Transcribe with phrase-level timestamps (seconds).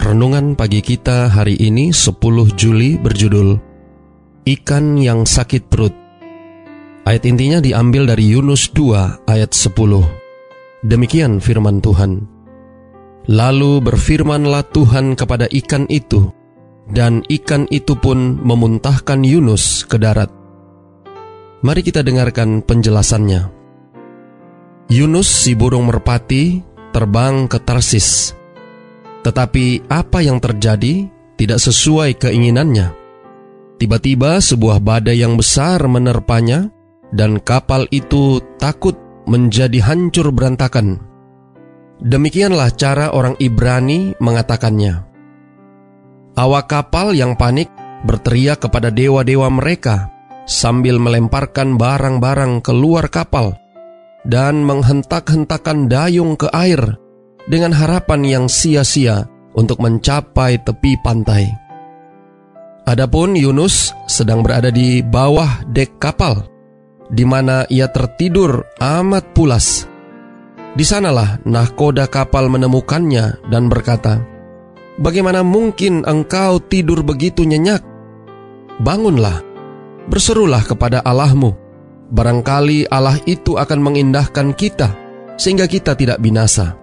[0.00, 2.16] Renungan pagi kita hari ini 10
[2.56, 3.60] Juli berjudul
[4.48, 5.92] Ikan yang sakit perut.
[7.04, 9.76] Ayat intinya diambil dari Yunus 2 ayat 10.
[10.88, 12.24] Demikian firman Tuhan.
[13.28, 16.32] Lalu berfirmanlah Tuhan kepada ikan itu,
[16.88, 20.32] dan ikan itu pun memuntahkan Yunus ke darat.
[21.60, 23.52] Mari kita dengarkan penjelasannya.
[24.88, 28.39] Yunus si burung merpati terbang ke Tarsis
[29.20, 31.08] tetapi apa yang terjadi
[31.40, 32.92] tidak sesuai keinginannya.
[33.80, 36.68] Tiba-tiba sebuah badai yang besar menerpanya
[37.16, 38.92] dan kapal itu takut
[39.24, 41.00] menjadi hancur berantakan.
[42.00, 45.04] Demikianlah cara orang Ibrani mengatakannya.
[46.36, 47.72] Awak kapal yang panik
[48.04, 50.12] berteriak kepada dewa-dewa mereka
[50.44, 53.56] sambil melemparkan barang-barang keluar kapal
[54.28, 56.99] dan menghentak-hentakan dayung ke air
[57.50, 59.26] dengan harapan yang sia-sia
[59.58, 61.50] untuk mencapai tepi pantai.
[62.86, 66.46] Adapun Yunus sedang berada di bawah dek kapal,
[67.10, 69.90] di mana ia tertidur amat pulas.
[70.70, 74.22] Di sanalah nahkoda kapal menemukannya dan berkata,
[75.02, 77.82] Bagaimana mungkin engkau tidur begitu nyenyak?
[78.78, 79.42] Bangunlah,
[80.06, 81.58] berserulah kepada Allahmu.
[82.10, 84.94] Barangkali Allah itu akan mengindahkan kita,
[85.38, 86.79] sehingga kita tidak binasa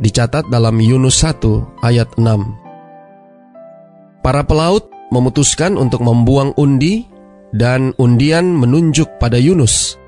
[0.00, 4.24] dicatat dalam Yunus 1 ayat 6.
[4.24, 7.04] Para pelaut memutuskan untuk membuang undi
[7.52, 10.00] dan undian menunjuk pada Yunus.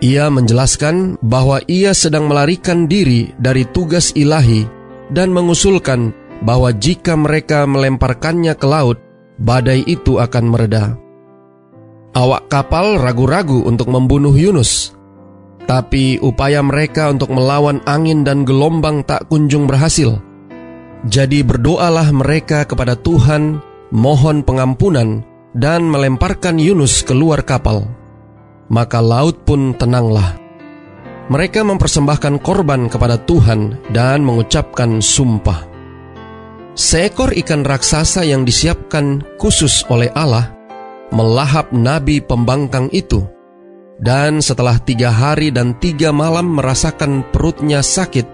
[0.00, 4.64] Ia menjelaskan bahwa ia sedang melarikan diri dari tugas ilahi
[5.12, 8.96] dan mengusulkan bahwa jika mereka melemparkannya ke laut,
[9.36, 10.96] badai itu akan mereda.
[12.16, 14.96] Awak kapal ragu-ragu untuk membunuh Yunus
[15.68, 20.20] tapi upaya mereka untuk melawan angin dan gelombang tak kunjung berhasil.
[21.08, 25.24] Jadi berdoalah mereka kepada Tuhan, mohon pengampunan,
[25.56, 27.88] dan melemparkan Yunus keluar kapal.
[28.70, 30.36] Maka laut pun tenanglah.
[31.30, 35.70] Mereka mempersembahkan korban kepada Tuhan dan mengucapkan sumpah.
[36.74, 40.54] Seekor ikan raksasa yang disiapkan khusus oleh Allah
[41.10, 43.26] melahap nabi pembangkang itu
[44.00, 48.24] dan setelah tiga hari dan tiga malam merasakan perutnya sakit,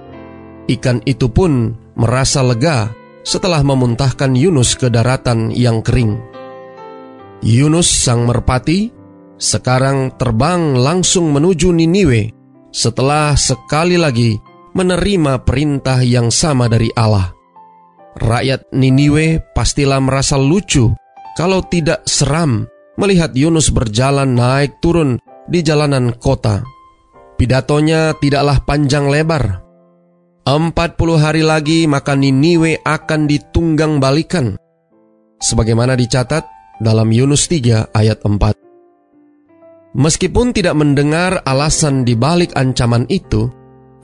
[0.70, 2.94] ikan itu pun merasa lega
[3.26, 6.22] setelah memuntahkan Yunus ke daratan yang kering.
[7.42, 8.94] Yunus sang merpati
[9.36, 12.30] sekarang terbang langsung menuju Niniwe
[12.70, 14.38] setelah sekali lagi
[14.72, 17.34] menerima perintah yang sama dari Allah.
[18.16, 20.94] Rakyat Niniwe pastilah merasa lucu
[21.36, 22.64] kalau tidak seram
[22.96, 26.62] melihat Yunus berjalan naik turun di jalanan kota.
[27.36, 29.62] Pidatonya tidaklah panjang lebar.
[30.46, 34.54] Empat puluh hari lagi maka Niniwe akan ditunggang balikan.
[35.42, 36.46] Sebagaimana dicatat
[36.80, 39.96] dalam Yunus 3 ayat 4.
[39.96, 43.48] Meskipun tidak mendengar alasan di balik ancaman itu,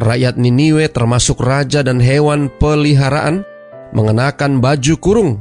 [0.00, 3.44] rakyat Niniwe termasuk raja dan hewan peliharaan
[3.92, 5.32] mengenakan baju kurung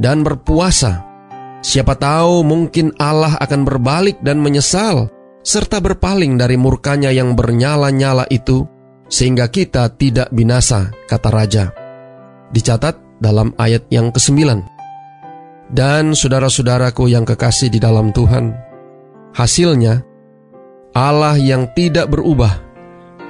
[0.00, 1.04] dan berpuasa.
[1.60, 8.64] Siapa tahu mungkin Allah akan berbalik dan menyesal serta berpaling dari murkanya yang bernyala-nyala itu,
[9.10, 11.64] sehingga kita tidak binasa, kata Raja.
[12.50, 14.38] Dicatat dalam ayat yang ke-9.
[15.70, 18.50] Dan saudara-saudaraku yang kekasih di dalam Tuhan,
[19.38, 20.02] hasilnya
[20.90, 22.50] Allah yang tidak berubah.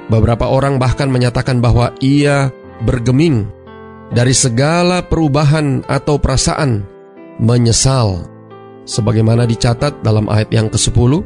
[0.09, 2.48] Beberapa orang bahkan menyatakan bahwa ia
[2.83, 3.45] bergeming
[4.10, 6.83] dari segala perubahan atau perasaan,
[7.39, 8.24] menyesal.
[8.89, 11.22] Sebagaimana dicatat dalam ayat yang ke-10,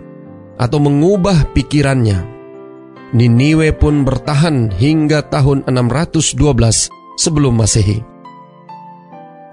[0.58, 2.34] atau mengubah pikirannya.
[3.14, 8.02] Niniwe pun bertahan hingga tahun 612 sebelum Masehi.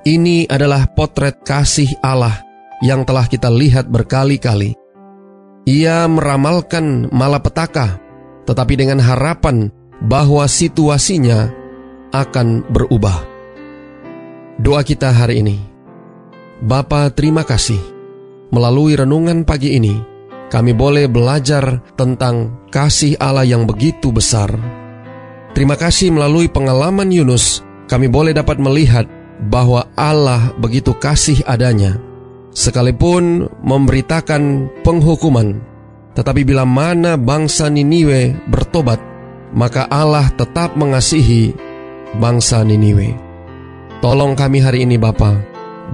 [0.01, 2.42] Ini adalah potret kasih Allah
[2.81, 4.74] yang telah kita lihat berkali-kali.
[5.69, 8.01] Ia meramalkan malapetaka,
[8.50, 9.69] tetapi dengan harapan
[10.01, 11.54] bahwa situasinya
[12.09, 13.30] akan berubah.
[14.57, 15.57] Doa kita hari ini.
[16.65, 17.77] Bapa terima kasih.
[18.50, 20.11] Melalui renungan pagi ini,
[20.51, 24.51] kami boleh belajar tentang kasih Allah yang begitu besar.
[25.56, 29.07] Terima kasih melalui pengalaman Yunus, kami boleh dapat melihat
[29.48, 31.98] bahwa Allah begitu kasih adanya
[32.51, 35.63] sekalipun memberitakan penghukuman.
[36.12, 39.00] Tetapi bila mana bangsa Niniwe bertobat,
[39.56, 41.56] maka Allah tetap mengasihi
[42.19, 43.15] bangsa Niniwe.
[44.04, 45.39] Tolong kami hari ini Bapa,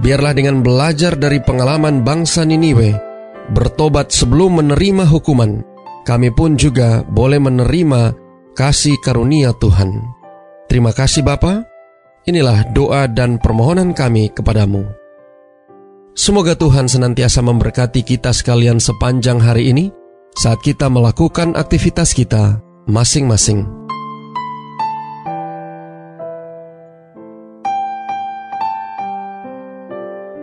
[0.02, 3.07] biarlah dengan belajar dari pengalaman bangsa Niniwe,
[3.52, 5.62] bertobat sebelum menerima hukuman,
[6.04, 8.16] kami pun juga boleh menerima
[8.56, 10.02] kasih karunia Tuhan.
[10.66, 11.64] Terima kasih Bapa.
[12.28, 14.84] Inilah doa dan permohonan kami kepadamu.
[16.18, 19.88] Semoga Tuhan senantiasa memberkati kita sekalian sepanjang hari ini
[20.34, 22.58] saat kita melakukan aktivitas kita
[22.90, 23.77] masing-masing.